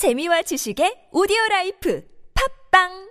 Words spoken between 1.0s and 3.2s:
오디오 라이프. 팝빵